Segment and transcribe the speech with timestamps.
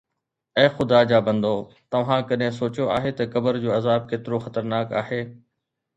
[0.59, 1.51] اي خدا جا بندو،
[1.95, 5.21] توهان ڪڏهن سوچيو آهي ته قبر جو عذاب ڪيترو خطرناڪ آهي؟